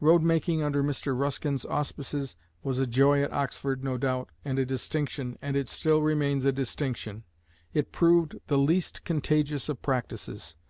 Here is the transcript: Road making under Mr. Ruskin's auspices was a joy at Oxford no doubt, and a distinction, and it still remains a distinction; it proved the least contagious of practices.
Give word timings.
Road 0.00 0.22
making 0.22 0.62
under 0.62 0.82
Mr. 0.82 1.14
Ruskin's 1.14 1.66
auspices 1.66 2.36
was 2.62 2.78
a 2.78 2.86
joy 2.86 3.22
at 3.22 3.34
Oxford 3.34 3.84
no 3.84 3.98
doubt, 3.98 4.30
and 4.42 4.58
a 4.58 4.64
distinction, 4.64 5.36
and 5.42 5.58
it 5.58 5.68
still 5.68 6.00
remains 6.00 6.46
a 6.46 6.52
distinction; 6.52 7.22
it 7.74 7.92
proved 7.92 8.36
the 8.46 8.56
least 8.56 9.04
contagious 9.04 9.68
of 9.68 9.82
practices. 9.82 10.56